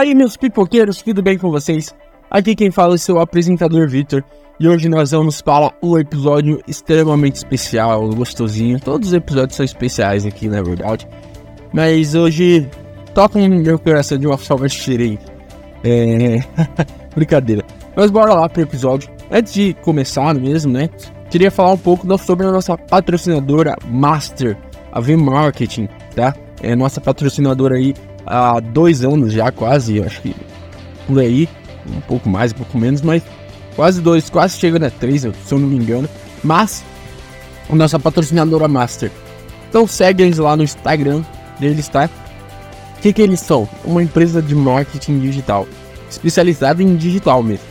aí, 0.00 0.14
meus 0.14 0.34
pipoqueiros, 0.34 1.02
tudo 1.02 1.22
bem 1.22 1.36
com 1.36 1.50
vocês? 1.50 1.94
Aqui 2.30 2.54
quem 2.54 2.70
fala 2.70 2.94
é 2.94 2.96
o 2.96 2.98
seu 2.98 3.20
apresentador 3.20 3.86
Victor 3.86 4.24
e 4.58 4.66
hoje 4.66 4.88
nós 4.88 5.10
vamos 5.10 5.42
para 5.42 5.74
um 5.82 5.98
episódio 5.98 6.62
extremamente 6.66 7.36
especial, 7.36 8.08
gostosinho. 8.08 8.80
Todos 8.80 9.08
os 9.08 9.14
episódios 9.14 9.56
são 9.56 9.64
especiais 9.64 10.24
aqui, 10.24 10.48
na 10.48 10.62
verdade. 10.62 11.06
Mas 11.70 12.14
hoje 12.14 12.66
toca 13.14 13.38
no 13.38 13.56
meu 13.56 13.78
coração 13.78 14.16
de 14.16 14.26
uma 14.26 14.38
forma 14.38 14.66
diferente. 14.68 15.22
É. 15.84 16.42
Brincadeira. 17.14 17.62
Mas 17.94 18.10
bora 18.10 18.32
lá 18.32 18.48
pro 18.48 18.62
episódio. 18.62 19.10
Antes 19.30 19.52
de 19.52 19.74
começar 19.82 20.34
mesmo, 20.34 20.72
né? 20.72 20.88
Queria 21.30 21.50
falar 21.50 21.72
um 21.72 21.78
pouco 21.78 22.06
sobre 22.18 22.46
a 22.46 22.50
nossa 22.50 22.76
patrocinadora 22.76 23.76
Master, 23.86 24.56
a 24.92 24.98
V 24.98 25.14
Marketing, 25.16 25.88
tá? 26.14 26.34
É 26.62 26.74
nossa 26.74 27.00
patrocinadora 27.02 27.76
aí 27.76 27.94
há 28.26 28.60
dois 28.60 29.04
anos 29.04 29.32
já, 29.32 29.50
quase, 29.50 30.02
acho 30.02 30.20
que 30.22 30.34
por 31.06 31.18
aí, 31.18 31.48
um 31.86 32.00
pouco 32.00 32.28
mais, 32.28 32.52
um 32.52 32.56
pouco 32.56 32.78
menos, 32.78 33.02
mas 33.02 33.22
quase 33.74 34.00
dois, 34.00 34.30
quase 34.30 34.58
chegando 34.58 34.84
a 34.84 34.90
três, 34.90 35.22
se 35.22 35.52
eu 35.52 35.58
não 35.58 35.68
me 35.68 35.76
engano. 35.76 36.08
Mas, 36.42 36.84
a 37.68 37.74
nossa 37.74 37.98
patrocinadora 37.98 38.68
Master. 38.68 39.10
Então 39.68 39.86
segue 39.86 40.22
eles 40.22 40.38
lá 40.38 40.56
no 40.56 40.62
Instagram 40.62 41.22
deles, 41.58 41.88
tá? 41.88 42.08
O 42.98 43.00
que, 43.00 43.12
que 43.12 43.22
eles 43.22 43.40
são? 43.40 43.68
Uma 43.84 44.02
empresa 44.02 44.42
de 44.42 44.54
marketing 44.54 45.20
digital, 45.20 45.66
especializada 46.10 46.82
em 46.82 46.96
digital 46.96 47.42
mesmo. 47.42 47.64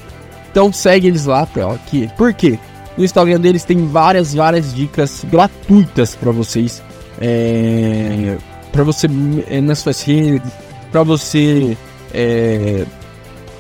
Então 0.50 0.74
segue 0.74 1.08
eles 1.08 1.26
lá, 1.26 1.46
pra, 1.46 1.74
aqui. 1.74 2.10
Por 2.18 2.34
quê? 2.34 2.58
No 2.98 3.04
Instagram 3.04 3.40
deles 3.40 3.64
tem 3.64 3.86
várias, 3.86 4.34
várias 4.34 4.74
dicas 4.74 5.24
gratuitas 5.30 6.16
para 6.16 6.32
vocês. 6.32 6.82
É, 7.22 8.38
para 8.72 8.84
você 8.84 9.08
é, 9.48 9.62
nas 9.62 9.80
suas 9.80 10.02
redes, 10.02 10.52
para 10.92 11.04
você 11.04 11.78
é, 12.14 12.86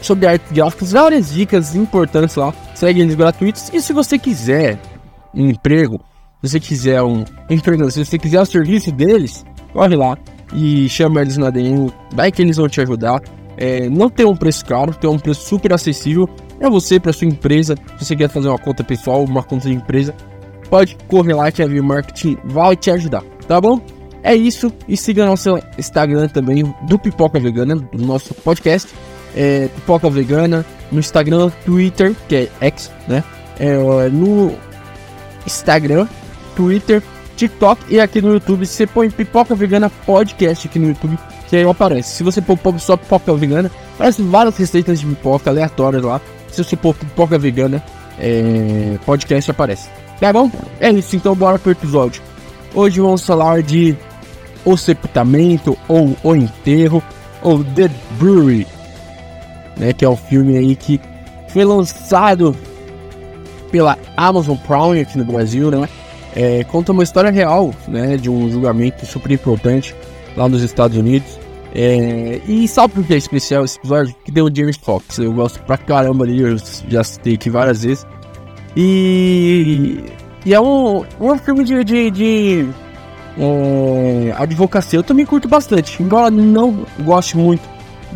sobre 0.01 0.27
artes 0.27 0.51
gráficas, 0.51 0.91
várias 0.91 1.33
dicas 1.33 1.75
importantes 1.75 2.35
lá. 2.35 2.53
Segue 2.75 3.01
eles 3.01 3.15
gratuitos. 3.15 3.69
E 3.73 3.81
se 3.81 3.93
você 3.93 4.17
quiser 4.17 4.79
um 5.33 5.49
emprego, 5.49 5.99
se 6.41 6.49
você 6.49 6.59
quiser 6.59 7.01
um 7.03 7.23
emprego, 7.49 7.89
se 7.91 8.03
você 8.03 8.17
quiser 8.17 8.41
o 8.41 8.45
serviço 8.45 8.91
deles, 8.91 9.45
corre 9.73 9.95
lá 9.95 10.17
e 10.53 10.87
chama 10.89 11.21
eles 11.21 11.37
na 11.37 11.49
DM. 11.49 11.91
Vai 12.13 12.31
que 12.31 12.41
eles 12.41 12.57
vão 12.57 12.67
te 12.67 12.81
ajudar. 12.81 13.21
É, 13.57 13.89
não 13.89 14.09
tem 14.09 14.25
um 14.25 14.35
preço 14.35 14.65
caro, 14.65 14.93
tem 14.93 15.09
um 15.09 15.19
preço 15.19 15.47
super 15.47 15.73
acessível 15.73 16.27
para 16.57 16.69
você, 16.69 16.99
para 16.99 17.11
sua 17.11 17.27
empresa. 17.27 17.75
Se 17.97 18.05
você 18.05 18.15
quer 18.15 18.29
fazer 18.29 18.47
uma 18.47 18.57
conta 18.57 18.83
pessoal, 18.83 19.23
uma 19.23 19.43
conta 19.43 19.67
de 19.67 19.75
empresa, 19.75 20.15
pode 20.69 20.97
correr 21.07 21.33
lá 21.33 21.51
que 21.51 21.61
a 21.61 21.67
View 21.67 21.83
Marketing 21.83 22.37
vai 22.45 22.75
te 22.75 22.89
ajudar, 22.89 23.23
tá 23.47 23.59
bom? 23.59 23.81
É 24.23 24.35
isso, 24.35 24.71
e 24.87 24.97
siga 24.97 25.25
nosso 25.25 25.57
Instagram 25.77 26.27
também 26.27 26.63
do 26.83 26.99
Pipoca 26.99 27.39
Vegana, 27.39 27.75
do 27.75 28.05
nosso 28.05 28.33
podcast, 28.33 28.89
é, 29.35 29.67
Pipoca 29.73 30.09
Vegana, 30.09 30.65
no 30.91 30.99
Instagram, 30.99 31.51
Twitter, 31.65 32.15
que 32.27 32.35
é 32.35 32.49
X, 32.67 32.91
né? 33.07 33.23
É, 33.59 33.77
no 34.09 34.53
Instagram, 35.45 36.07
Twitter, 36.55 37.01
TikTok 37.37 37.81
e 37.89 37.99
aqui 37.99 38.21
no 38.21 38.33
YouTube. 38.33 38.65
Você 38.65 38.85
põe 38.85 39.09
Pipoca 39.09 39.55
Vegana 39.55 39.89
Podcast 39.89 40.67
aqui 40.67 40.77
no 40.77 40.89
YouTube, 40.89 41.17
que 41.49 41.55
aí 41.55 41.63
aparece. 41.63 42.15
Se 42.15 42.23
você 42.23 42.41
pôr 42.41 42.57
só 42.79 42.97
Pipoca 42.97 43.33
Vegana, 43.33 43.71
aparece 43.95 44.21
várias 44.21 44.57
receitas 44.57 44.99
de 44.99 45.05
pipoca 45.05 45.49
aleatórias 45.49 46.03
lá. 46.03 46.19
Se 46.49 46.63
você 46.63 46.75
pôr 46.75 46.93
Pipoca 46.93 47.37
Vegana 47.37 47.81
é, 48.19 48.97
Podcast, 49.05 49.49
aparece. 49.49 49.89
Tá 50.19 50.33
bom? 50.33 50.51
É 50.81 50.91
isso, 50.91 51.15
então 51.15 51.33
bora 51.33 51.57
pro 51.57 51.71
episódio. 51.71 52.21
Hoje 52.73 52.99
vamos 52.99 53.25
falar 53.25 53.63
de 53.63 53.95
o 54.65 54.77
sepultamento 54.77 55.77
ou 55.87 56.15
o 56.23 56.35
enterro 56.35 57.01
ou 57.41 57.63
The 57.63 57.89
Brewery, 58.19 58.67
né, 59.77 59.93
que 59.93 60.03
é 60.03 60.09
um 60.09 60.15
filme 60.15 60.57
aí 60.57 60.75
que 60.75 60.99
foi 61.47 61.63
lançado 61.63 62.55
pela 63.71 63.97
Amazon 64.17 64.57
Prime 64.57 65.01
aqui 65.01 65.17
no 65.17 65.25
Brasil, 65.25 65.71
né? 65.71 65.87
É, 66.35 66.63
conta 66.65 66.91
uma 66.91 67.03
história 67.03 67.31
real, 67.31 67.73
né, 67.87 68.17
de 68.17 68.29
um 68.29 68.49
julgamento 68.49 69.05
super 69.05 69.31
importante 69.31 69.95
lá 70.35 70.47
nos 70.47 70.61
Estados 70.61 70.97
Unidos. 70.97 71.39
É, 71.73 72.41
e 72.47 72.67
sabe 72.67 72.95
por 72.95 73.03
que 73.03 73.13
é 73.13 73.17
especial 73.17 73.63
esse 73.63 73.77
episódio? 73.77 74.15
Que 74.25 74.31
deu 74.31 74.45
o 74.45 74.55
James 74.55 74.77
Fox. 74.77 75.19
Eu 75.19 75.33
gosto 75.33 75.61
pra 75.63 75.77
caramba 75.77 76.23
ali, 76.23 76.41
eu 76.41 76.57
já 76.87 77.03
citei 77.03 77.35
aqui 77.35 77.49
várias 77.49 77.83
vezes. 77.83 78.05
E, 78.75 80.03
e 80.45 80.53
é 80.53 80.59
um, 80.59 81.03
um 81.19 81.37
filme 81.37 81.63
de, 81.63 81.83
de, 81.83 82.11
de 82.11 82.69
é, 83.39 84.33
advocacia 84.37 84.99
eu 84.99 85.03
também 85.03 85.25
curto 85.25 85.47
bastante, 85.47 86.03
embora 86.03 86.29
não 86.29 86.85
goste 86.99 87.37
muito, 87.37 87.63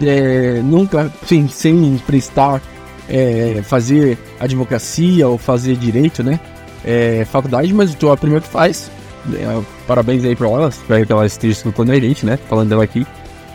é, 0.02 0.62
nunca, 0.62 1.12
sim, 1.26 1.48
sem 1.48 1.98
prestar, 2.06 2.62
é, 3.08 3.62
fazer 3.64 4.18
advocacia 4.40 5.28
ou 5.28 5.38
fazer 5.38 5.78
direito, 5.78 6.22
né? 6.22 6.40
É, 6.84 7.26
faculdade, 7.32 7.74
mas 7.74 7.92
estou 7.92 8.12
a 8.12 8.18
primeira 8.18 8.44
que 8.44 8.52
faz. 8.52 8.92
É, 9.34 9.62
parabéns 9.88 10.26
aí 10.26 10.36
para 10.36 10.50
ela, 10.50 10.68
espero 10.68 11.06
que 11.06 11.12
ela 11.14 11.26
esteja 11.26 11.54
escutando 11.54 11.92
a 11.92 12.00
gente, 12.00 12.26
né? 12.26 12.38
Falando 12.50 12.70
dela 12.70 12.84
aqui. 12.84 13.08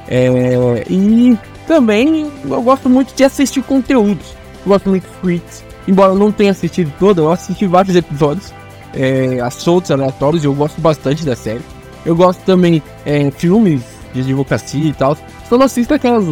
É, 0.09 0.85
e 0.89 1.37
também 1.67 2.31
eu 2.49 2.63
gosto 2.63 2.89
muito 2.89 3.15
de 3.15 3.25
assistir 3.25 3.63
conteúdos. 3.63 4.35
Gosto 4.67 4.89
muito 4.89 5.07
de 5.07 5.15
Freaks. 5.21 5.63
Embora 5.87 6.13
eu 6.13 6.19
não 6.19 6.33
tenha 6.33 6.51
assistido 6.51 6.91
todo, 6.99 7.21
eu 7.21 7.33
assisti 7.33 7.67
vários 7.67 7.95
episódios 7.95 8.53
é, 8.95 9.49
soltos 9.51 9.91
aleatórios, 9.91 10.45
eu 10.45 10.55
gosto 10.55 10.81
bastante 10.81 11.25
da 11.25 11.37
série. 11.37 11.63
Eu 12.05 12.17
gosto 12.17 12.41
também 12.41 12.83
é, 13.05 13.31
filmes 13.31 13.83
de 14.15 14.21
advocacia 14.21 14.89
e 14.89 14.93
tal. 14.93 15.17
Só 15.49 15.57
não 15.57 15.67
assisto 15.67 15.95
aquelas 15.95 16.25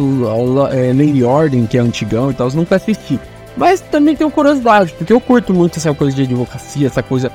é, 0.73 0.93
Lady 0.93 1.23
Ordem, 1.23 1.65
que 1.65 1.77
é 1.77 1.81
antigão 1.81 2.31
e 2.31 2.33
tal, 2.33 2.51
nunca 2.51 2.75
assisti. 2.75 3.19
Mas 3.55 3.81
também 3.81 4.15
tenho 4.15 4.29
curiosidade, 4.29 4.93
porque 4.93 5.11
eu 5.11 5.19
curto 5.19 5.53
muito 5.53 5.77
essa 5.77 5.93
coisa 5.93 6.15
de 6.15 6.23
advocacia, 6.23 6.87
essa 6.87 7.01
coisa 7.01 7.31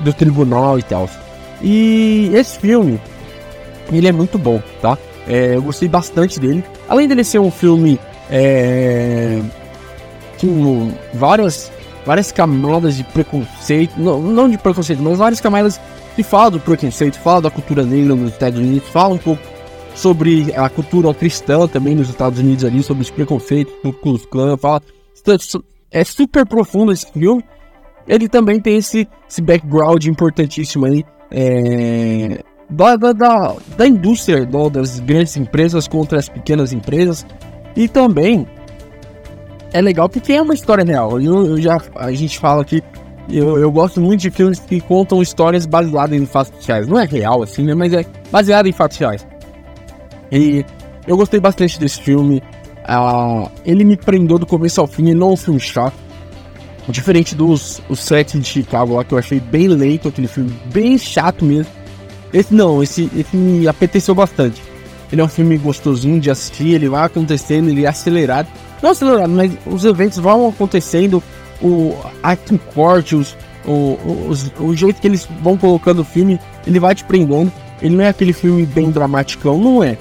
do 0.00 0.12
tribunal 0.12 0.78
e 0.78 0.82
tal. 0.82 1.08
E 1.62 2.30
esse 2.34 2.58
filme, 2.58 3.00
ele 3.92 4.08
é 4.08 4.12
muito 4.12 4.36
bom, 4.36 4.60
tá? 4.82 4.98
É, 5.28 5.54
eu 5.54 5.62
gostei 5.62 5.88
bastante 5.88 6.40
dele. 6.40 6.64
Além 6.88 7.06
dele 7.06 7.22
ser 7.22 7.38
um 7.38 7.50
filme 7.50 7.98
é, 8.28 9.40
com 10.40 10.92
várias 11.14 11.70
várias 12.04 12.30
camadas 12.32 12.96
de 12.96 13.04
preconceito, 13.04 13.94
não, 13.96 14.20
não 14.20 14.48
de 14.48 14.58
preconceito, 14.58 15.02
mas 15.02 15.18
várias 15.18 15.40
camadas 15.40 15.80
que 16.14 16.22
falam 16.22 16.52
do 16.52 16.60
preconceito, 16.60 17.18
falam 17.18 17.42
da 17.42 17.50
cultura 17.50 17.82
negra 17.82 18.14
nos 18.14 18.32
Estados 18.32 18.58
Unidos, 18.58 18.88
falam 18.88 19.16
um 19.16 19.18
pouco 19.18 19.42
sobre 19.94 20.52
a 20.54 20.68
cultura 20.68 21.12
cristã 21.14 21.66
também 21.66 21.94
nos 21.94 22.08
Estados 22.08 22.38
Unidos 22.38 22.64
ali, 22.64 22.82
sobre 22.82 23.02
os 23.02 23.10
preconceitos, 23.10 23.72
o 23.84 23.92
Klux 23.92 24.26
Klan, 24.26 24.56
fala... 24.56 24.82
É 25.90 26.02
super 26.02 26.44
profundo 26.44 26.92
esse 26.92 27.10
filme. 27.12 27.42
Ele 28.06 28.28
também 28.28 28.60
tem 28.60 28.76
esse, 28.76 29.08
esse 29.30 29.40
background 29.40 30.04
importantíssimo 30.04 30.84
aí, 30.84 31.04
é, 31.30 32.42
da, 32.68 32.96
da, 32.96 33.12
da, 33.12 33.56
da 33.78 33.86
indústria, 33.86 34.44
das 34.70 35.00
grandes 35.00 35.36
empresas 35.36 35.88
contra 35.88 36.18
as 36.18 36.28
pequenas 36.28 36.72
empresas, 36.72 37.24
e 37.76 37.88
também 37.88 38.46
é 39.74 39.82
legal 39.82 40.08
porque 40.08 40.32
é 40.32 40.40
uma 40.40 40.54
história 40.54 40.84
real. 40.84 41.20
Eu, 41.20 41.46
eu 41.46 41.60
já, 41.60 41.76
a 41.96 42.12
gente 42.12 42.38
fala 42.38 42.62
aqui, 42.62 42.80
eu, 43.28 43.58
eu 43.58 43.70
gosto 43.72 44.00
muito 44.00 44.20
de 44.20 44.30
filmes 44.30 44.60
que 44.60 44.80
contam 44.80 45.20
histórias 45.20 45.66
baseadas 45.66 46.16
em 46.16 46.24
fatos 46.24 46.64
reais. 46.64 46.86
Não 46.86 46.98
é 46.98 47.04
real 47.04 47.42
assim, 47.42 47.64
né? 47.64 47.74
Mas 47.74 47.92
é 47.92 48.06
baseado 48.30 48.66
em 48.66 48.72
fatos 48.72 48.96
reais. 48.96 49.26
E 50.30 50.64
eu 51.08 51.16
gostei 51.16 51.40
bastante 51.40 51.78
desse 51.78 52.00
filme. 52.00 52.40
Uh, 52.88 53.50
ele 53.66 53.82
me 53.82 53.96
prendeu 53.96 54.38
do 54.38 54.46
começo 54.46 54.80
ao 54.80 54.86
fim, 54.86 55.08
e 55.08 55.14
não 55.14 55.30
é 55.30 55.32
um 55.32 55.36
filme 55.36 55.58
chato. 55.58 55.96
Diferente 56.88 57.34
dos 57.34 57.82
os 57.88 57.98
sete 57.98 58.38
de 58.38 58.46
Chicago 58.46 58.94
lá, 58.94 59.04
que 59.04 59.12
eu 59.12 59.18
achei 59.18 59.40
bem 59.40 59.68
lento, 59.68 60.06
aquele 60.06 60.28
filme 60.28 60.52
bem 60.66 60.96
chato 60.98 61.44
mesmo. 61.44 61.72
Esse 62.32 62.54
não, 62.54 62.80
esse, 62.80 63.10
esse 63.16 63.36
me 63.36 63.66
apeteceu 63.66 64.14
bastante. 64.14 64.62
Ele 65.10 65.20
é 65.20 65.24
um 65.24 65.28
filme 65.28 65.56
gostosinho 65.56 66.20
de 66.20 66.30
assistir, 66.30 66.74
ele 66.74 66.88
vai 66.88 67.04
acontecendo, 67.04 67.70
ele 67.70 67.84
é 67.84 67.88
acelerado. 67.88 68.48
Não 68.82 68.90
acelerado, 68.90 69.30
mas 69.30 69.52
os 69.66 69.84
eventos 69.84 70.18
vão 70.18 70.48
acontecendo, 70.48 71.22
o 71.62 71.96
acting 72.22 72.58
corte, 72.74 73.16
os, 73.16 73.36
o, 73.66 73.98
os, 74.28 74.52
o 74.58 74.74
jeito 74.74 75.00
que 75.00 75.06
eles 75.06 75.28
vão 75.40 75.56
colocando 75.56 76.00
o 76.00 76.04
filme, 76.04 76.38
ele 76.66 76.78
vai 76.78 76.94
te 76.94 77.04
prendendo. 77.04 77.50
Ele 77.80 77.96
não 77.96 78.04
é 78.04 78.08
aquele 78.08 78.32
filme 78.32 78.64
bem 78.64 78.90
dramaticão, 78.90 79.58
não 79.58 79.82
é. 79.82 79.98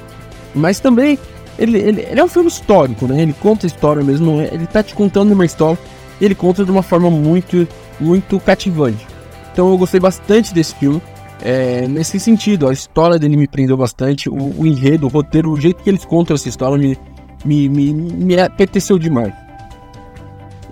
Mas 0.53 0.79
também, 0.79 1.17
ele, 1.57 1.77
ele, 1.77 2.01
ele 2.01 2.19
é 2.19 2.23
um 2.23 2.27
filme 2.27 2.47
histórico, 2.47 3.07
né? 3.07 3.21
Ele 3.21 3.33
conta 3.33 3.65
história 3.65 4.03
mesmo, 4.03 4.41
é, 4.41 4.53
ele 4.53 4.67
tá 4.67 4.83
te 4.83 4.93
contando 4.93 5.31
uma 5.31 5.45
história, 5.45 5.79
ele 6.21 6.35
conta 6.35 6.63
de 6.63 6.71
uma 6.71 6.83
forma 6.83 7.09
muito, 7.09 7.67
muito 7.99 8.39
cativante. 8.39 9.05
Então 9.51 9.69
eu 9.69 9.77
gostei 9.77 9.99
bastante 9.99 10.53
desse 10.53 10.75
filme. 10.75 11.01
É, 11.41 11.87
nesse 11.87 12.19
sentido, 12.19 12.69
a 12.69 12.73
história 12.73 13.19
dele 13.19 13.35
me 13.35 13.47
prendeu 13.47 13.75
bastante, 13.75 14.29
o, 14.29 14.61
o, 14.61 14.65
enredo, 14.65 15.07
o 15.07 15.09
roteiro, 15.09 15.51
o 15.51 15.59
jeito 15.59 15.83
que 15.83 15.89
eles 15.89 16.05
contam 16.05 16.35
essa 16.35 16.47
história 16.47 16.77
me, 16.77 16.97
me, 17.43 17.69
me, 17.69 17.93
me 17.93 18.39
apeteceu 18.39 18.97
demais. 18.97 19.33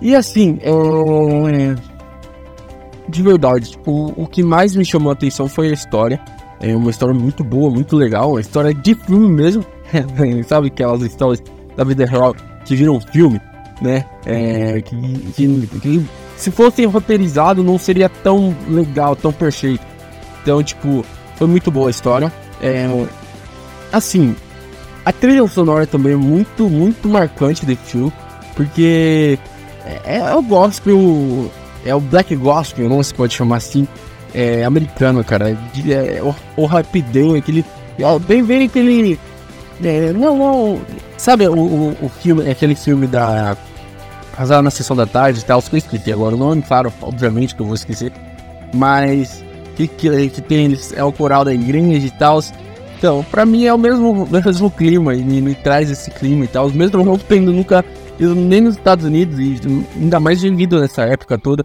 E 0.00 0.14
assim, 0.14 0.58
é, 0.62 1.74
de 3.08 3.22
verdade, 3.22 3.78
o, 3.86 4.22
o 4.22 4.26
que 4.26 4.42
mais 4.42 4.74
me 4.74 4.84
chamou 4.84 5.10
a 5.10 5.12
atenção 5.12 5.48
foi 5.48 5.68
a 5.68 5.72
história. 5.72 6.20
É 6.60 6.74
uma 6.74 6.90
história 6.90 7.14
muito 7.14 7.44
boa, 7.44 7.70
muito 7.70 7.96
legal, 7.96 8.30
uma 8.30 8.40
história 8.40 8.72
de 8.72 8.94
filme 8.94 9.28
mesmo. 9.28 9.64
Sabe 10.46 10.68
aquelas 10.68 11.02
histórias 11.02 11.42
da 11.76 11.84
vida 11.84 12.04
real 12.06 12.34
que 12.64 12.74
viram 12.74 13.00
filme, 13.00 13.40
né? 13.80 14.04
É, 14.24 14.80
que, 14.80 14.96
que, 15.34 15.66
que 15.80 16.06
se 16.36 16.50
fosse 16.50 16.84
roteirizado 16.84 17.62
não 17.62 17.78
seria 17.78 18.08
tão 18.08 18.54
legal, 18.68 19.14
tão 19.14 19.32
perfeito. 19.32 19.84
Então, 20.42 20.62
tipo, 20.62 21.04
foi 21.36 21.46
muito 21.46 21.70
boa 21.70 21.88
a 21.88 21.90
história. 21.90 22.32
É, 22.60 22.88
assim, 23.92 24.34
a 25.04 25.12
trilha 25.12 25.46
sonora 25.48 25.86
também 25.86 26.12
é 26.12 26.16
muito, 26.16 26.68
muito 26.68 27.08
marcante 27.08 27.66
desse 27.66 27.82
filme, 27.82 28.12
porque 28.54 29.38
é, 29.84 30.18
é 30.18 30.34
o 30.34 30.42
gospel, 30.42 31.50
é 31.84 31.94
o 31.94 32.00
black 32.00 32.34
gospel, 32.36 32.88
não 32.88 33.02
se 33.02 33.12
pode 33.12 33.34
chamar 33.34 33.56
assim, 33.56 33.86
é 34.34 34.64
americano, 34.64 35.22
cara. 35.22 35.50
É, 35.50 36.22
o, 36.22 36.34
o 36.56 36.66
rapidão, 36.66 37.34
aquele. 37.34 37.64
É, 37.98 38.18
bem, 38.20 38.42
bem 38.42 38.66
aquele. 38.66 39.18
É, 39.82 40.12
não, 40.12 40.36
não. 40.36 40.80
Sabe 41.16 41.46
o, 41.46 41.54
o, 41.54 41.96
o, 42.02 42.08
filme, 42.08 42.50
aquele 42.50 42.74
filme 42.74 43.06
da. 43.06 43.56
Casado 44.36 44.62
na 44.62 44.70
sessão 44.70 44.96
da 44.96 45.04
tarde 45.04 45.40
e 45.40 45.44
tal, 45.44 45.62
eu 45.70 45.78
esqueci 45.78 46.10
agora 46.10 46.34
o 46.34 46.38
nome, 46.38 46.62
claro, 46.62 46.90
obviamente 47.02 47.54
que 47.54 47.60
eu 47.60 47.66
vou 47.66 47.74
esquecer. 47.74 48.10
Mas 48.72 49.44
que, 49.76 49.86
que, 49.86 50.30
que 50.30 50.40
tem 50.40 50.74
é 50.94 51.04
o 51.04 51.12
coral 51.12 51.44
da 51.44 51.52
igreja 51.52 52.06
e 52.06 52.10
tal. 52.10 52.40
Então, 53.02 53.26
pra 53.32 53.44
mim 53.44 53.64
é 53.64 53.74
o 53.74 53.78
mesmo, 53.78 54.28
mesmo 54.30 54.70
clima, 54.70 55.12
e 55.12 55.24
me, 55.24 55.40
me 55.40 55.56
traz 55.56 55.90
esse 55.90 56.08
clima 56.08 56.44
e 56.44 56.46
tal. 56.46 56.70
Mesmo 56.70 57.02
não 57.02 57.18
tendo 57.18 57.52
nunca 57.52 57.84
nem 58.16 58.60
nos 58.60 58.76
Estados 58.76 59.04
Unidos, 59.04 59.40
e 59.40 59.60
ainda 59.96 60.20
mais 60.20 60.40
vivido 60.40 60.80
nessa 60.80 61.02
época 61.02 61.36
toda. 61.36 61.64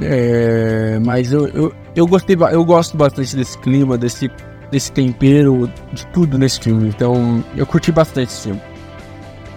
É, 0.00 0.98
mas 1.04 1.30
eu, 1.30 1.46
eu, 1.48 1.74
eu 1.94 2.06
gostei, 2.06 2.38
eu 2.52 2.64
gosto 2.64 2.96
bastante 2.96 3.36
desse 3.36 3.58
clima, 3.58 3.98
desse, 3.98 4.30
desse 4.70 4.90
tempero, 4.92 5.70
de 5.92 6.06
tudo 6.06 6.38
nesse 6.38 6.58
filme. 6.58 6.88
Então 6.88 7.44
eu 7.54 7.66
curti 7.66 7.92
bastante 7.92 8.32
esse 8.32 8.44
filme. 8.44 8.62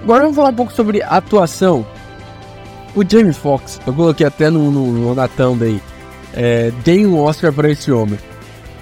Agora 0.04 0.24
vamos 0.24 0.36
falar 0.36 0.50
um 0.50 0.56
pouco 0.56 0.74
sobre 0.74 1.02
atuação. 1.02 1.88
O 2.94 3.10
Jamie 3.10 3.32
Foxx, 3.32 3.80
eu 3.88 3.94
coloquei 3.94 4.28
até 4.28 4.50
no, 4.50 4.70
no, 4.70 4.92
no 4.92 5.16
Natão 5.16 5.58
daí. 5.58 5.82
É, 6.34 6.74
dei 6.84 7.08
um 7.08 7.18
Oscar 7.18 7.54
para 7.54 7.72
esse 7.72 7.90
homem. 7.90 8.20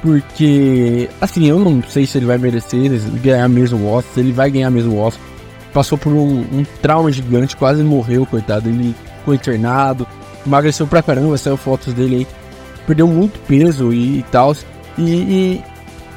Porque, 0.02 1.10
assim, 1.20 1.48
eu 1.48 1.60
não 1.60 1.82
sei 1.84 2.06
se 2.06 2.18
ele 2.18 2.26
vai 2.26 2.38
merecer 2.38 2.92
ganhar 3.22 3.48
mesmo 3.50 3.80
o 3.80 3.92
Oscar, 3.92 4.14
se 4.14 4.20
ele 4.20 4.32
vai 4.32 4.50
ganhar 4.50 4.70
mesmo 4.70 4.94
o 4.94 5.00
Oscar. 5.00 5.26
Passou 5.74 5.98
por 5.98 6.14
um, 6.14 6.40
um 6.40 6.66
trauma 6.82 7.12
gigante, 7.12 7.58
quase 7.58 7.84
morreu, 7.84 8.26
coitado. 8.26 8.70
Ele 8.70 8.96
ficou 9.20 9.34
internado, 9.34 10.08
emagreceu 10.46 10.88
pra 10.88 11.02
caramba, 11.02 11.38
saiu 11.38 11.58
fotos 11.58 11.94
dele 11.94 12.18
aí. 12.18 12.28
Perdeu 12.86 13.08
muito 13.08 13.40
peso 13.42 13.92
e, 13.92 14.20
e 14.20 14.26
tal. 14.32 14.56
E, 14.98 15.02
e, 15.02 15.64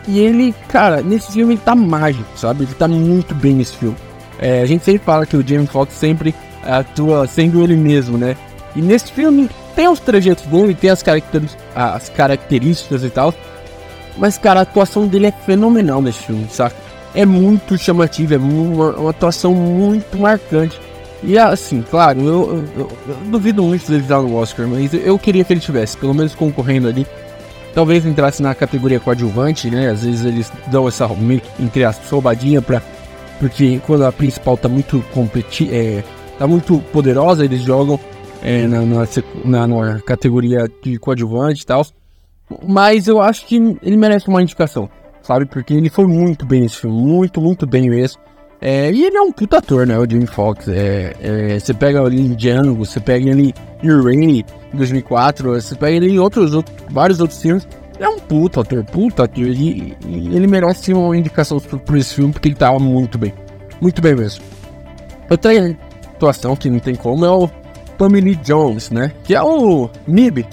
e, 0.06 0.18
ele, 0.20 0.54
cara, 0.68 1.02
nesse 1.02 1.32
filme 1.32 1.54
ele 1.54 1.62
tá 1.64 1.74
mágico, 1.74 2.38
sabe? 2.38 2.64
Ele 2.64 2.74
tá 2.74 2.86
muito 2.86 3.34
bem 3.34 3.54
nesse 3.54 3.76
filme. 3.76 3.96
É, 4.38 4.62
a 4.62 4.66
gente 4.66 4.84
sempre 4.84 5.04
fala 5.04 5.26
que 5.26 5.36
o 5.36 5.46
Jamie 5.46 5.66
Foxx 5.66 5.94
sempre 5.94 6.34
atua 6.62 7.26
sendo 7.26 7.62
ele 7.62 7.76
mesmo, 7.76 8.16
né? 8.16 8.36
E 8.76 8.80
nesse 8.80 9.10
filme 9.10 9.50
tem 9.74 9.88
os 9.88 10.00
trajetos 10.00 10.44
dele, 10.46 10.74
tem 10.74 10.90
as, 10.90 11.04
as 11.74 12.08
características 12.08 13.02
e 13.02 13.10
tal. 13.10 13.34
Mas, 14.16 14.36
cara, 14.38 14.60
a 14.60 14.62
atuação 14.62 15.06
dele 15.06 15.26
é 15.26 15.32
fenomenal 15.32 16.02
nesse 16.02 16.20
filme, 16.20 16.46
saca? 16.50 16.76
É 17.14 17.26
muito 17.26 17.76
chamativa, 17.76 18.34
é 18.34 18.38
uma, 18.38 18.90
uma 18.96 19.10
atuação 19.10 19.54
muito 19.54 20.16
marcante. 20.18 20.78
E 21.22 21.38
assim, 21.38 21.82
claro, 21.82 22.20
eu, 22.20 22.64
eu, 22.76 22.88
eu 23.08 23.14
duvido 23.26 23.62
muito 23.62 23.90
dele 23.90 24.04
dar 24.04 24.22
no 24.22 24.34
Oscar, 24.36 24.66
mas 24.66 24.94
eu 24.94 25.18
queria 25.18 25.44
que 25.44 25.52
ele 25.52 25.60
tivesse, 25.60 25.96
pelo 25.96 26.14
menos 26.14 26.34
concorrendo 26.34 26.88
ali. 26.88 27.06
Talvez 27.74 28.04
entrasse 28.04 28.42
na 28.42 28.54
categoria 28.54 28.98
coadjuvante, 28.98 29.70
né? 29.70 29.90
Às 29.90 30.02
vezes 30.02 30.24
eles 30.24 30.52
dão 30.66 30.88
essa 30.88 31.08
entre 31.58 31.84
as 31.84 31.96
soubadinha 32.08 32.60
pra. 32.60 32.82
Porque 33.38 33.80
quando 33.86 34.04
a 34.04 34.12
principal 34.12 34.56
tá 34.56 34.68
muito 34.68 35.04
competi 35.12 35.68
é, 35.72 36.02
tá 36.38 36.46
muito 36.46 36.78
poderosa, 36.92 37.44
eles 37.44 37.60
jogam 37.60 37.98
é, 38.42 38.66
na, 38.66 38.80
na, 38.82 39.06
na, 39.44 39.66
na, 39.66 40.00
categoria 40.00 40.70
de 40.82 40.98
coadjuvante 40.98 41.62
e 41.62 41.66
tal. 41.66 41.86
Mas 42.66 43.06
eu 43.06 43.20
acho 43.20 43.46
que 43.46 43.56
ele 43.82 43.96
merece 43.96 44.28
uma 44.28 44.42
indicação, 44.42 44.88
sabe? 45.22 45.46
Porque 45.46 45.74
ele 45.74 45.88
foi 45.88 46.06
muito 46.06 46.44
bem 46.44 46.62
nesse 46.62 46.76
filme, 46.76 46.96
muito, 46.96 47.40
muito 47.40 47.66
bem 47.66 47.88
mesmo. 47.88 48.20
É, 48.60 48.92
e 48.92 49.04
ele 49.04 49.16
é 49.16 49.22
um 49.22 49.32
puta 49.32 49.58
ator, 49.58 49.86
né? 49.86 49.98
O 49.98 50.08
Jamie 50.08 50.26
Foxx. 50.26 50.68
É, 50.68 51.14
é, 51.20 51.58
você 51.58 51.72
pega 51.72 52.02
ali 52.02 52.20
em 52.20 52.34
Django, 52.34 52.84
você 52.84 53.00
pega 53.00 53.30
ele 53.30 53.54
em 53.82 54.02
Rain 54.02 54.44
2004, 54.74 55.54
você 55.54 55.74
pega 55.74 55.96
ele 55.96 56.10
em 56.10 56.18
outros, 56.18 56.52
outros, 56.52 56.76
vários 56.90 57.20
outros 57.20 57.40
filmes. 57.40 57.66
Ele 57.96 58.04
é 58.04 58.08
um 58.08 58.18
puta 58.18 58.60
ator, 58.60 58.84
puta 58.84 59.24
ator. 59.24 59.46
E, 59.46 59.96
e 60.06 60.36
ele 60.36 60.46
merece 60.46 60.92
uma 60.92 61.16
indicação 61.16 61.58
por 61.58 61.96
esse 61.96 62.14
filme 62.14 62.32
porque 62.32 62.48
ele 62.48 62.54
tava 62.54 62.78
muito 62.78 63.16
bem. 63.16 63.32
Muito 63.80 64.02
bem 64.02 64.14
mesmo. 64.14 64.44
Outra 65.30 65.52
atuação 66.14 66.54
que 66.54 66.68
não 66.68 66.80
tem 66.80 66.94
como 66.94 67.24
é 67.24 67.30
o 67.30 67.48
Tommy 67.96 68.20
Lee 68.20 68.36
Jones, 68.36 68.90
né? 68.90 69.12
Que 69.24 69.34
é 69.34 69.42
o 69.42 69.88
Nib, 70.06 70.44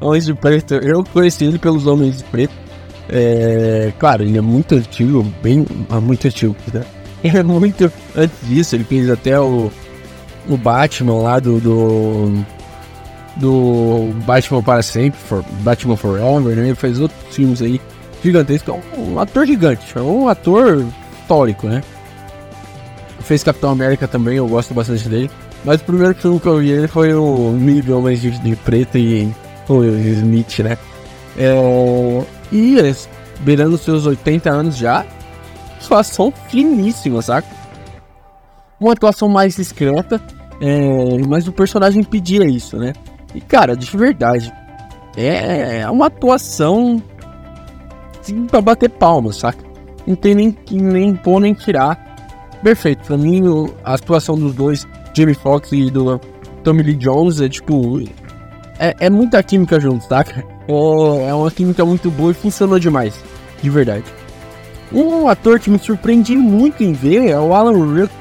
Homens 0.00 0.26
de 0.26 0.34
Preto. 0.34 0.74
Eu 0.74 1.04
conheci 1.04 1.44
ele 1.44 1.58
pelos 1.58 1.86
Homens 1.86 2.18
de 2.18 2.24
Preto. 2.24 2.54
É, 3.08 3.92
claro, 3.98 4.22
ele 4.22 4.38
é 4.38 4.40
muito 4.40 4.74
antigo, 4.74 5.22
bem, 5.42 5.66
muito 6.02 6.26
antigo, 6.26 6.56
né? 6.72 6.82
Ele 7.22 7.38
é 7.38 7.42
muito 7.42 7.90
antes 8.14 8.36
disso, 8.46 8.74
ele 8.74 8.84
fez 8.84 9.08
até 9.08 9.40
o, 9.40 9.72
o 10.46 10.56
Batman 10.58 11.22
lá 11.22 11.38
do, 11.38 11.58
do, 11.58 12.44
do 13.36 14.12
Batman 14.26 14.62
para 14.62 14.82
sempre, 14.82 15.18
for, 15.18 15.42
Batman 15.60 15.96
Forever, 15.96 16.54
né? 16.54 16.66
Ele 16.66 16.74
fez 16.74 17.00
outros 17.00 17.34
filmes 17.34 17.62
aí 17.62 17.80
gigantescos. 18.22 18.74
É 18.74 18.98
um, 18.98 19.14
um 19.14 19.18
ator 19.18 19.46
gigante, 19.46 19.86
é 19.96 20.02
um 20.02 20.28
ator 20.28 20.84
histórico, 21.22 21.66
né? 21.66 21.82
Fez 23.20 23.42
Capitão 23.42 23.70
América 23.70 24.06
também, 24.06 24.36
eu 24.36 24.46
gosto 24.46 24.74
bastante 24.74 25.08
dele. 25.08 25.30
Mas 25.64 25.80
o 25.80 25.84
primeiro 25.84 26.14
filme 26.14 26.38
que 26.38 26.46
eu 26.46 26.58
vi 26.58 26.70
ele 26.70 26.88
foi 26.88 27.14
o 27.14 27.52
Mil 27.52 27.96
Homens 27.96 28.20
de, 28.20 28.30
de 28.38 28.54
Preto 28.54 28.98
e 28.98 29.32
o 29.68 29.84
Smith, 29.84 30.58
né? 30.60 30.76
É, 31.36 31.54
e 32.52 32.78
eles, 32.78 33.08
beirando 33.40 33.76
seus 33.78 34.06
80 34.06 34.50
anos 34.50 34.76
já, 34.76 35.04
atuação 35.80 36.32
finíssima, 36.48 37.20
saca? 37.22 37.48
Uma 38.78 38.92
atuação 38.92 39.28
mais 39.28 39.56
discreta, 39.56 40.20
é, 40.60 41.18
mas 41.26 41.48
o 41.48 41.52
personagem 41.52 42.02
pedia 42.02 42.44
isso, 42.44 42.76
né? 42.76 42.92
E 43.34 43.40
cara, 43.40 43.76
de 43.76 43.96
verdade, 43.96 44.52
é, 45.16 45.80
é 45.80 45.90
uma 45.90 46.06
atuação 46.06 47.02
assim, 48.20 48.46
pra 48.46 48.60
bater 48.60 48.90
palmas, 48.90 49.36
saca? 49.36 49.64
Não 50.06 50.14
tem 50.14 50.34
nem, 50.34 50.56
nem 50.70 51.14
pôr 51.14 51.40
nem 51.40 51.54
tirar. 51.54 52.14
Perfeito, 52.62 53.04
pra 53.04 53.16
mim 53.16 53.42
a 53.84 53.94
atuação 53.94 54.36
dos 54.38 54.54
dois, 54.54 54.86
Jamie 55.14 55.34
Foxx 55.34 55.72
e 55.72 55.90
do 55.90 56.18
Tommy 56.62 56.82
Lee 56.82 56.96
Jones, 56.96 57.40
é 57.40 57.48
tipo. 57.48 58.02
É, 58.78 58.94
é 59.00 59.10
muita 59.10 59.42
química 59.42 59.78
junto, 59.78 60.04
saca? 60.06 60.44
É, 60.68 61.28
é 61.28 61.34
uma 61.34 61.50
química 61.50 61.84
muito 61.84 62.10
boa 62.10 62.32
e 62.32 62.34
funcionou 62.34 62.78
demais, 62.78 63.14
de 63.62 63.70
verdade. 63.70 64.04
Um 64.92 65.28
ator 65.28 65.58
que 65.58 65.70
me 65.70 65.78
surpreendi 65.78 66.36
muito 66.36 66.82
em 66.82 66.92
ver 66.92 67.28
é 67.28 67.38
o 67.38 67.54
Alan 67.54 67.94
Rick, 67.94 68.12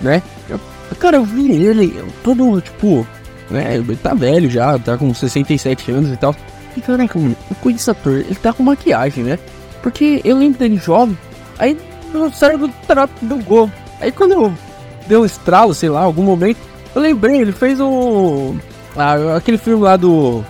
né? 0.00 0.22
Eu, 0.48 0.60
cara, 0.98 1.16
eu 1.16 1.24
vi 1.24 1.50
ele 1.50 2.02
todo, 2.22 2.60
tipo, 2.60 3.06
né? 3.50 3.76
Ele 3.76 3.96
tá 3.96 4.14
velho 4.14 4.48
já, 4.48 4.78
tá 4.78 4.96
com 4.96 5.12
67 5.12 5.90
anos 5.90 6.12
e 6.12 6.16
tal. 6.16 6.34
E 6.76 6.80
caraca, 6.80 7.18
mano, 7.18 7.36
eu 7.50 7.56
conheço 7.56 7.90
ator, 7.90 8.18
ele 8.18 8.34
tá 8.34 8.52
com 8.52 8.62
maquiagem, 8.62 9.24
né? 9.24 9.38
Porque 9.82 10.20
eu 10.24 10.36
lembro 10.36 10.58
dele 10.58 10.76
jovem, 10.76 11.16
aí 11.58 11.76
meu 12.12 12.30
cérebro 12.32 12.70
do 13.22 13.36
gol. 13.44 13.70
Aí 14.00 14.12
quando 14.12 14.32
eu 14.32 14.52
dei 15.06 15.16
um 15.16 15.24
estralo, 15.24 15.74
sei 15.74 15.88
lá, 15.88 16.02
algum 16.02 16.22
momento, 16.22 16.58
eu 16.94 17.00
lembrei, 17.02 17.40
ele 17.40 17.52
fez 17.52 17.80
o. 17.80 18.54
Ah, 18.96 19.36
aquele 19.36 19.58
filme 19.58 19.82
lá 19.82 19.96
do. 19.96 20.44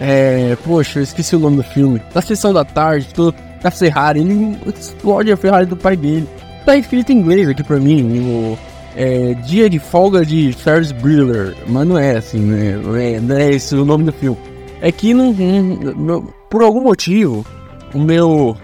É. 0.00 0.56
Poxa, 0.64 0.98
eu 0.98 1.02
esqueci 1.02 1.34
o 1.34 1.38
nome 1.38 1.56
do 1.56 1.62
filme. 1.62 2.00
Da 2.12 2.20
sessão 2.20 2.52
da 2.52 2.64
tarde, 2.64 3.08
tudo 3.14 3.34
da 3.62 3.70
Ferrari, 3.70 4.20
ele 4.20 4.56
explode 4.78 5.32
a 5.32 5.36
Ferrari 5.36 5.66
do 5.66 5.76
pai 5.76 5.96
dele. 5.96 6.28
Tá 6.64 6.76
escrito 6.76 7.10
em 7.10 7.18
inglês 7.18 7.48
aqui 7.48 7.62
pra 7.62 7.78
mim, 7.78 8.20
o 8.20 8.58
é, 8.96 9.34
Dia 9.34 9.68
de 9.68 9.78
Folga 9.78 10.24
de 10.24 10.52
Ferris 10.52 10.90
Bueller, 10.92 11.54
mas 11.66 11.86
não 11.86 11.98
é 11.98 12.16
assim, 12.16 12.40
né? 12.40 12.80
Não 12.82 12.96
é, 12.96 13.20
não 13.20 13.36
é 13.36 13.50
esse 13.50 13.74
o 13.74 13.84
nome 13.84 14.04
do 14.04 14.12
filme. 14.12 14.38
É 14.80 14.90
que 14.90 15.14
não, 15.14 15.32
não, 15.32 16.22
por 16.50 16.62
algum 16.62 16.80
motivo, 16.80 17.44
o 17.94 17.98
meu 17.98 18.56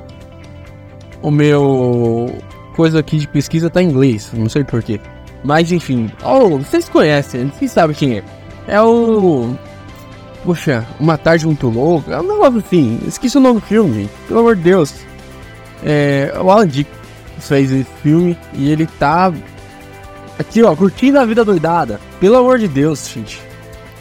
o 1.23 1.31
meu 1.31 2.35
coisa 2.75 2.99
aqui 2.99 3.19
de 3.19 3.29
pesquisa 3.29 3.71
tá 3.71 3.83
em 3.83 3.89
inglês, 3.89 4.31
não 4.35 4.49
sei 4.49 4.65
porquê. 4.65 5.01
Mas 5.45 5.71
enfim, 5.73 6.11
oh, 6.25 6.59
vocês 6.59 6.89
conhecem, 6.89 7.49
vocês 7.49 7.71
sabem 7.71 7.95
quem 7.95 8.19
é. 8.19 8.25
É 8.67 8.81
o 8.81 9.55
Poxa, 10.45 10.85
Uma 10.99 11.17
Tarde 11.17 11.47
Muito. 11.47 11.73
É 12.09 12.21
um 12.21 12.27
negócio 12.27 12.59
assim. 12.59 12.99
Esqueci 13.07 13.37
o 13.37 13.41
nome 13.41 13.61
do 13.61 13.67
filme, 13.67 14.09
pelo 14.27 14.41
amor 14.41 14.57
de 14.57 14.63
Deus. 14.63 14.95
É, 15.85 16.33
o 16.41 16.51
Alan 16.51 16.67
Dick 16.67 16.91
fez 17.39 17.71
esse 17.71 17.87
filme 18.03 18.37
e 18.55 18.71
ele 18.71 18.87
tá. 18.87 19.33
Aqui, 20.39 20.63
ó, 20.63 20.75
curtindo 20.75 21.19
a 21.19 21.25
vida 21.25 21.45
doidada. 21.45 22.01
Pelo 22.19 22.37
amor 22.37 22.59
de 22.59 22.67
Deus, 22.67 23.09
gente. 23.09 23.41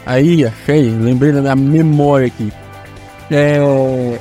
Aí, 0.04 0.44
achei, 0.44 0.90
lembrei 0.90 1.32
da 1.32 1.54
minha 1.54 1.84
memória 1.84 2.26
aqui. 2.26 2.52
É, 3.30 3.58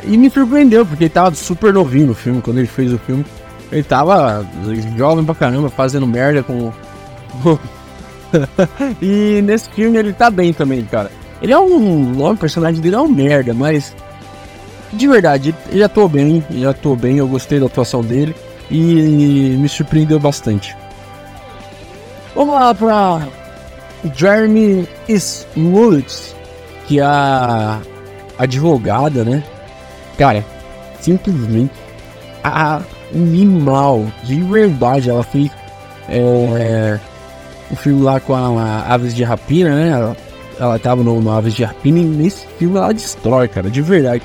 e 0.05 0.17
me 0.17 0.29
surpreendeu, 0.29 0.85
porque 0.85 1.05
ele 1.05 1.09
tava 1.09 1.33
super 1.35 1.73
novinho 1.73 2.07
no 2.07 2.13
filme, 2.13 2.41
quando 2.41 2.59
ele 2.59 2.67
fez 2.67 2.93
o 2.93 2.99
filme. 2.99 3.25
Ele 3.71 3.83
tava 3.83 4.45
jovem 4.95 5.25
pra 5.25 5.33
caramba, 5.33 5.69
fazendo 5.69 6.05
merda 6.05 6.43
com. 6.43 6.71
e 9.01 9.41
nesse 9.41 9.69
filme 9.69 9.97
ele 9.97 10.13
tá 10.13 10.29
bem 10.29 10.53
também, 10.53 10.83
cara. 10.83 11.11
Ele 11.41 11.53
é 11.53 11.59
um. 11.59 12.23
O 12.23 12.37
personagem 12.37 12.81
dele 12.81 12.95
é 12.95 12.99
um 12.99 13.07
merda, 13.07 13.53
mas. 13.53 13.95
De 14.93 15.07
verdade, 15.07 15.55
ele 15.69 15.83
atuou 15.83 16.09
bem, 16.09 16.43
ele 16.49 16.65
atuou 16.65 16.97
bem, 16.97 17.17
eu 17.17 17.27
gostei 17.27 17.59
da 17.61 17.65
atuação 17.65 18.01
dele 18.01 18.35
e 18.69 19.55
me 19.57 19.69
surpreendeu 19.69 20.19
bastante. 20.19 20.75
Vamos 22.35 22.53
lá 22.53 22.73
pra 22.75 23.25
Jeremy 24.13 24.87
Smoots, 25.07 26.35
que 26.87 26.99
é 26.99 27.03
a 27.03 27.79
advogada, 28.37 29.23
né? 29.23 29.43
Cara, 30.17 30.43
simplesmente 30.99 31.71
animal, 32.43 34.05
de 34.23 34.41
verdade. 34.41 35.09
Ela 35.09 35.23
fez 35.23 35.51
é, 36.09 36.99
o 37.71 37.75
filme 37.75 38.03
lá 38.03 38.19
com 38.19 38.35
a, 38.35 38.47
a 38.47 38.93
Aves 38.93 39.15
de 39.15 39.23
Rapina, 39.23 39.75
né? 39.75 39.89
Ela, 39.89 40.17
ela 40.59 40.79
tava 40.79 41.03
no, 41.03 41.21
no, 41.21 41.31
Aves 41.31 41.53
de 41.53 41.63
Rapina 41.63 41.99
e 41.99 42.03
nesse 42.03 42.45
filme 42.59 42.77
ela 42.77 42.93
destrói, 42.93 43.47
cara, 43.47 43.69
de 43.69 43.81
verdade. 43.81 44.23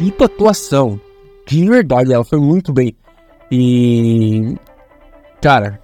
E 0.00 0.12
atuação, 0.22 0.98
de 1.46 1.68
verdade, 1.68 2.12
ela 2.12 2.24
foi 2.24 2.38
muito 2.40 2.72
bem. 2.72 2.96
E. 3.50 4.56
Cara, 5.40 5.80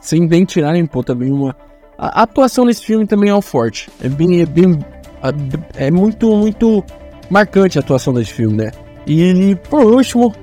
sem 0.00 0.26
nem 0.26 0.44
tirar 0.44 0.72
nem 0.72 0.86
pôr 0.86 1.04
também 1.04 1.30
uma. 1.30 1.54
A 1.98 2.22
atuação 2.22 2.64
nesse 2.64 2.84
filme 2.84 3.06
também 3.06 3.30
é 3.30 3.34
um 3.34 3.42
forte. 3.42 3.88
É 4.02 4.08
bem. 4.08 4.40
É, 4.40 4.46
bem, 4.46 4.78
é 5.74 5.90
muito, 5.90 6.34
muito 6.36 6.84
marcante 7.30 7.78
a 7.78 7.80
atuação 7.80 8.12
desse 8.14 8.32
filme, 8.32 8.56
né? 8.56 8.70
E 9.06 9.56
por 9.68 9.84
último, 9.84 10.34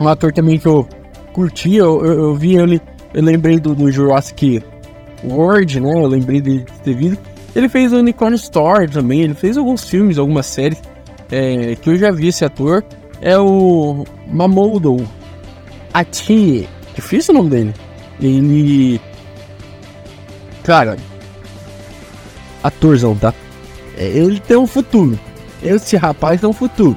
um 0.00 0.08
ator 0.08 0.32
também 0.32 0.58
que 0.58 0.66
eu 0.66 0.86
curti, 1.32 1.74
eu, 1.76 2.04
eu, 2.04 2.12
eu 2.12 2.34
vi 2.34 2.56
ele, 2.56 2.80
eu 3.14 3.22
lembrei 3.22 3.58
do, 3.58 3.74
do 3.74 3.90
Jurassic 3.90 4.62
World, 5.24 5.80
né? 5.80 5.92
Eu 5.92 6.06
lembrei 6.06 6.40
de 6.40 6.64
ter 6.82 6.94
visto. 6.94 7.20
Ele 7.54 7.68
fez 7.68 7.92
o 7.92 7.96
Unicorn 7.96 8.36
Store 8.36 8.88
também, 8.88 9.22
ele 9.22 9.34
fez 9.34 9.56
alguns 9.56 9.88
filmes, 9.88 10.18
algumas 10.18 10.46
séries 10.46 10.80
é, 11.30 11.74
que 11.76 11.90
eu 11.90 11.98
já 11.98 12.10
vi 12.10 12.28
esse 12.28 12.44
ator. 12.44 12.84
É 13.20 13.36
o 13.36 14.04
Mamodo 14.28 15.04
Ati, 15.92 16.68
difícil 16.94 17.34
o 17.34 17.38
nome 17.38 17.50
dele. 17.50 17.74
Ele. 18.20 19.00
Cara, 20.62 20.96
atorzão, 22.62 23.16
tá? 23.16 23.34
É, 23.96 24.06
ele 24.06 24.38
tem 24.40 24.56
um 24.56 24.66
futuro. 24.66 25.18
Esse 25.62 25.96
rapaz 25.96 26.40
tem 26.40 26.48
um 26.48 26.52
futuro. 26.52 26.96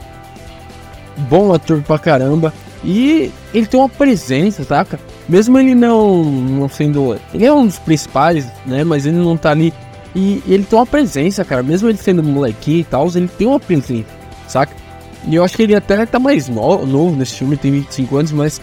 Bom 1.29 1.53
ator 1.53 1.81
pra 1.81 1.97
caramba. 1.97 2.53
E 2.83 3.31
ele 3.53 3.67
tem 3.67 3.79
uma 3.79 3.89
presença, 3.89 4.63
saca? 4.63 4.99
Mesmo 5.29 5.57
ele 5.59 5.75
não, 5.75 6.23
não 6.23 6.69
sendo. 6.69 7.17
Ele 7.33 7.45
é 7.45 7.53
um 7.53 7.65
dos 7.65 7.77
principais, 7.79 8.47
né? 8.65 8.83
Mas 8.83 9.05
ele 9.05 9.17
não 9.17 9.37
tá 9.37 9.51
ali. 9.51 9.73
E 10.15 10.41
ele 10.47 10.63
tem 10.63 10.77
uma 10.77 10.85
presença, 10.85 11.45
cara. 11.45 11.61
Mesmo 11.61 11.89
ele 11.89 11.97
sendo 11.97 12.23
molequinho 12.23 12.79
e 12.79 12.83
tal, 12.83 13.07
ele 13.13 13.27
tem 13.27 13.47
uma 13.47 13.59
presença, 13.59 14.09
saca? 14.47 14.75
E 15.27 15.35
eu 15.35 15.43
acho 15.43 15.55
que 15.55 15.63
ele 15.63 15.75
até 15.75 16.05
tá 16.05 16.19
mais 16.19 16.49
novo, 16.49 16.85
novo 16.85 17.15
nesse 17.15 17.35
filme, 17.35 17.55
tem 17.55 17.71
25 17.71 18.17
anos, 18.17 18.31
mas 18.31 18.59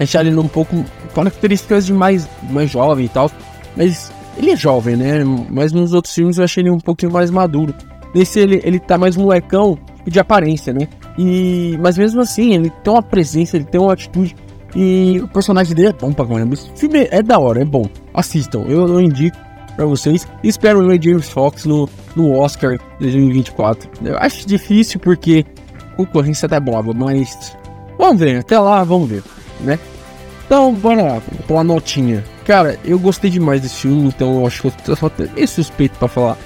achar 0.00 0.24
ele 0.24 0.36
um 0.36 0.48
pouco 0.48 0.84
características 1.14 1.86
de 1.86 1.92
mais, 1.92 2.26
mais 2.50 2.70
jovem 2.70 3.04
e 3.04 3.08
tal. 3.08 3.30
Mas 3.76 4.10
ele 4.38 4.52
é 4.52 4.56
jovem, 4.56 4.96
né? 4.96 5.22
Mas 5.50 5.72
nos 5.72 5.92
outros 5.92 6.14
filmes 6.14 6.38
eu 6.38 6.44
achei 6.44 6.62
ele 6.62 6.70
um 6.70 6.80
pouquinho 6.80 7.12
mais 7.12 7.30
maduro. 7.30 7.74
Nesse 8.14 8.40
ele, 8.40 8.60
ele 8.64 8.78
tá 8.78 8.96
mais 8.96 9.16
molecão 9.16 9.78
de 10.06 10.18
aparência, 10.18 10.72
né? 10.72 10.88
E, 11.18 11.78
mas 11.80 11.96
mesmo 11.96 12.20
assim, 12.20 12.54
ele 12.54 12.70
tem 12.70 12.92
uma 12.92 13.02
presença, 13.02 13.56
ele 13.56 13.64
tem 13.64 13.80
uma 13.80 13.92
atitude. 13.92 14.34
E 14.74 15.20
o 15.22 15.28
personagem 15.28 15.74
dele 15.74 15.88
é 15.88 15.92
bom 15.92 16.12
pra 16.12 16.26
caramba. 16.26 16.54
Esse 16.54 16.70
filme 16.76 17.08
é 17.10 17.22
da 17.22 17.38
hora, 17.38 17.62
é 17.62 17.64
bom. 17.64 17.86
Assistam, 18.12 18.64
eu, 18.68 18.86
eu 18.86 19.00
indico 19.00 19.36
pra 19.76 19.84
vocês. 19.84 20.26
espero 20.42 20.80
o 20.80 21.02
James 21.02 21.28
Fox 21.28 21.64
no, 21.64 21.88
no 22.14 22.32
Oscar 22.36 22.78
2024. 22.98 23.88
Eu 24.04 24.18
acho 24.18 24.46
difícil 24.46 24.98
porque 24.98 25.44
a 25.74 25.96
concorrência 25.96 26.48
tá 26.48 26.58
boa, 26.58 26.82
mas 26.82 27.56
vamos 27.98 28.18
ver, 28.18 28.38
até 28.40 28.58
lá, 28.58 28.82
vamos 28.82 29.08
ver, 29.08 29.22
né? 29.60 29.78
Então, 30.46 30.72
bora 30.74 31.02
lá, 31.02 31.22
com 31.46 31.58
a 31.58 31.64
notinha. 31.64 32.24
Cara, 32.44 32.78
eu 32.84 32.98
gostei 32.98 33.30
demais 33.30 33.60
desse 33.60 33.76
filme, 33.76 34.08
então 34.08 34.40
eu 34.40 34.46
acho 34.46 34.62
que 34.62 34.90
eu 34.90 34.96
só 34.96 35.10
meio 35.34 35.48
suspeito 35.48 35.98
pra 35.98 36.06
falar. 36.06 36.38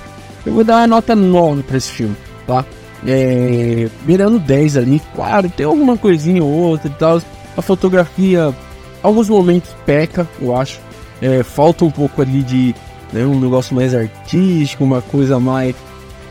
Eu 0.44 0.54
vou 0.54 0.64
dar 0.64 0.76
uma 0.76 0.86
nota 0.86 1.14
9 1.14 1.62
pra 1.62 1.76
esse 1.76 1.90
filme, 1.90 2.16
tá? 2.46 2.64
É, 3.06 3.88
beirando 4.02 4.38
10 4.38 4.76
ali. 4.76 5.00
Claro, 5.14 5.48
tem 5.48 5.66
alguma 5.66 5.96
coisinha 5.96 6.42
ou 6.42 6.50
outra 6.50 6.88
e 6.88 6.94
tal. 6.94 7.20
A 7.56 7.62
fotografia, 7.62 8.54
alguns 9.02 9.28
momentos 9.28 9.70
peca, 9.84 10.28
eu 10.40 10.56
acho. 10.56 10.80
É, 11.20 11.42
falta 11.42 11.84
um 11.84 11.90
pouco 11.90 12.22
ali 12.22 12.42
de 12.42 12.74
né, 13.12 13.24
um 13.24 13.38
negócio 13.38 13.74
mais 13.74 13.94
artístico, 13.94 14.84
uma 14.84 15.02
coisa 15.02 15.38
mais. 15.38 15.74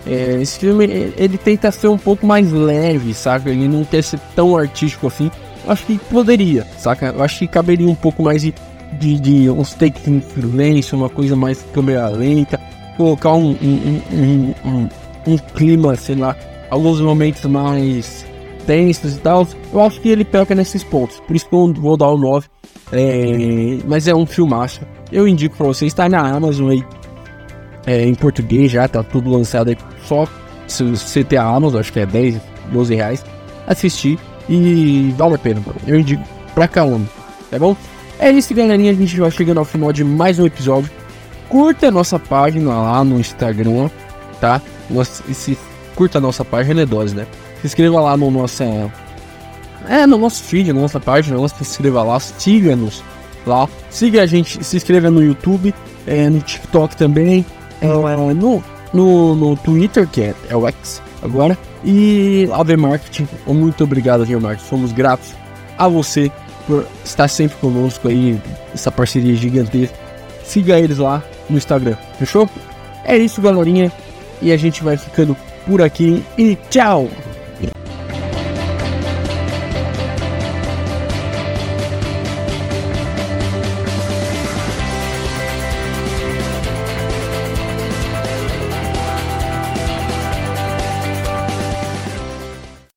É, 0.07 0.39
esse 0.41 0.59
filme 0.59 0.85
ele 1.17 1.37
tenta 1.37 1.71
ser 1.71 1.87
um 1.87 1.97
pouco 1.97 2.25
mais 2.25 2.51
leve, 2.51 3.13
saca? 3.13 3.49
Ele 3.49 3.67
não 3.67 3.83
quer 3.83 4.03
ser 4.03 4.19
tão 4.35 4.57
artístico 4.57 5.07
assim. 5.07 5.29
Acho 5.67 5.85
que 5.85 5.99
poderia, 6.09 6.65
saca? 6.77 7.13
Eu 7.15 7.21
acho 7.21 7.39
que 7.39 7.47
caberia 7.47 7.87
um 7.87 7.95
pouco 7.95 8.23
mais 8.23 8.41
de, 8.41 8.53
de, 8.93 9.19
de 9.19 9.49
uns 9.49 9.73
takes 9.73 10.07
em 10.07 10.21
silêncio, 10.21 10.97
uma 10.97 11.09
coisa 11.09 11.35
mais 11.35 11.61
câmera 11.73 12.07
lenta, 12.07 12.59
colocar 12.97 13.33
um, 13.33 13.51
um, 13.51 14.53
um, 14.65 14.89
um 15.27 15.37
clima, 15.37 15.95
sei 15.95 16.15
lá, 16.15 16.35
alguns 16.69 17.01
momentos 17.01 17.43
mais 17.45 18.25
tensos 18.65 19.15
e 19.15 19.19
tal. 19.19 19.47
Eu 19.73 19.81
acho 19.81 19.99
que 19.99 20.09
ele 20.09 20.23
peca 20.23 20.53
nesses 20.53 20.83
pontos. 20.83 21.19
Por 21.21 21.35
isso 21.35 21.47
que 21.47 21.55
eu 21.55 21.73
vou 21.73 21.97
dar 21.97 22.09
o 22.09 22.17
9. 22.17 22.47
É, 22.91 23.79
mas 23.85 24.07
é 24.07 24.15
um 24.15 24.25
filmaço. 24.25 24.81
Eu 25.11 25.27
indico 25.27 25.57
pra 25.57 25.67
vocês, 25.67 25.93
tá 25.93 26.07
na 26.07 26.19
Amazon 26.19 26.69
aí. 26.69 26.83
É, 27.85 28.03
em 28.05 28.13
português 28.13 28.71
já, 28.71 28.87
tá 28.87 29.03
tudo 29.03 29.31
lançado 29.31 29.69
aí. 29.69 29.77
Só 30.05 30.27
se 30.67 30.83
você 30.83 31.23
ter 31.23 31.37
a 31.37 31.43
Amazon, 31.45 31.79
acho 31.79 31.91
que 31.91 31.99
é 31.99 32.05
10, 32.05 32.39
12 32.71 32.95
reais. 32.95 33.25
Assistir 33.67 34.19
e 34.47 35.13
vale 35.17 35.35
a 35.35 35.37
pena. 35.37 35.61
Eu 35.87 35.99
indico 35.99 36.23
pra 36.53 36.67
caramba, 36.67 37.07
tá 37.49 37.57
bom? 37.57 37.75
É 38.19 38.31
isso, 38.31 38.53
galerinha. 38.53 38.91
A 38.91 38.95
gente 38.95 39.19
vai 39.19 39.31
chegando 39.31 39.59
ao 39.59 39.65
final 39.65 39.93
de 39.93 40.03
mais 40.03 40.39
um 40.39 40.45
episódio. 40.45 40.91
Curta 41.47 41.87
a 41.87 41.91
nossa 41.91 42.19
página 42.19 42.69
lá 42.69 43.03
no 43.03 43.19
Instagram, 43.19 43.89
tá? 44.39 44.61
Nossa, 44.89 45.23
esse 45.29 45.57
curta 45.99 46.17
a 46.17 46.21
nossa 46.21 46.45
página, 46.45 46.83
é 46.83 46.85
dose, 46.85 47.13
né? 47.13 47.27
Se 47.59 47.67
inscreva 47.67 47.99
lá 47.99 48.15
no 48.15 48.31
nosso. 48.31 48.63
É, 49.85 50.07
no 50.07 50.17
nosso 50.17 50.41
feed, 50.43 50.71
na 50.71 50.79
nossa 50.79 50.97
página, 50.97 51.45
se 51.49 51.55
inscreva 51.59 52.01
lá, 52.03 52.17
siga-nos 52.21 53.03
lá. 53.45 53.67
Siga 53.89 54.23
a 54.23 54.25
gente, 54.25 54.63
se 54.63 54.77
inscreva 54.77 55.11
no 55.11 55.21
YouTube, 55.21 55.75
é, 56.07 56.29
no 56.29 56.39
TikTok 56.39 56.95
também, 56.95 57.45
é, 57.81 57.87
no, 57.87 58.63
no, 58.93 59.35
no 59.35 59.57
Twitter, 59.57 60.07
que 60.07 60.21
é, 60.21 60.35
é 60.47 60.55
o 60.55 60.65
X 60.69 61.01
agora. 61.21 61.57
E 61.83 62.47
AV 62.53 62.77
Marketing, 62.77 63.27
muito 63.45 63.83
obrigado, 63.83 64.21
AV 64.21 64.41
Marketing. 64.41 64.69
Somos 64.69 64.93
gratos 64.93 65.33
a 65.77 65.85
você 65.89 66.31
por 66.65 66.87
estar 67.03 67.27
sempre 67.27 67.57
conosco 67.57 68.07
aí, 68.07 68.41
essa 68.73 68.89
parceria 68.89 69.35
gigantesca. 69.35 69.97
Siga 70.45 70.79
eles 70.79 70.97
lá 70.97 71.21
no 71.49 71.57
Instagram, 71.57 71.97
fechou? 72.17 72.49
É 73.03 73.17
isso, 73.17 73.41
galerinha. 73.41 73.91
E 74.41 74.53
a 74.53 74.57
gente 74.57 74.81
vai 74.81 74.95
ficando 74.95 75.35
por 75.69 75.83
aqui 75.83 76.23
e 76.35 76.57
tchau! 76.71 77.07